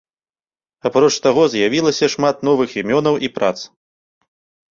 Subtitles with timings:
[0.89, 3.55] Апроч таго з'явілася шмат новых імёнаў і прац.